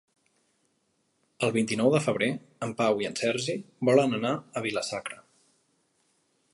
El 1.47 1.53
vint-i-nou 1.57 1.91
de 1.95 2.01
febrer 2.07 2.31
en 2.69 2.73
Pau 2.81 3.05
i 3.05 3.09
en 3.11 3.21
Sergi 3.21 3.57
volen 3.91 4.21
anar 4.23 4.33
a 4.35 4.65
Vila-sacra. 4.69 5.23